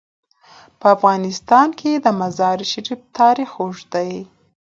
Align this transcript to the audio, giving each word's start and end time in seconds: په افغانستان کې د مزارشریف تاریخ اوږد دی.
په 0.79 0.87
افغانستان 0.95 1.67
کې 1.79 1.91
د 1.95 2.07
مزارشریف 2.19 3.01
تاریخ 3.17 3.49
اوږد 3.61 3.87
دی. 3.93 4.13